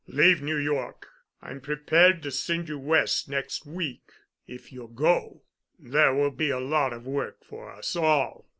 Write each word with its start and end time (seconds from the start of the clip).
Leave 0.07 0.41
New 0.41 0.57
York. 0.57 1.07
I'm 1.43 1.61
prepared 1.61 2.23
to 2.23 2.31
send 2.31 2.67
you 2.67 2.79
West 2.79 3.29
next 3.29 3.67
week, 3.67 4.01
if 4.47 4.73
you'll 4.73 4.87
go. 4.87 5.43
There 5.77 6.11
will 6.15 6.31
be 6.31 6.49
a 6.49 6.59
lot 6.59 6.91
of 6.91 7.05
work 7.05 7.45
for 7.45 7.71
us 7.71 7.95
all. 7.95 8.49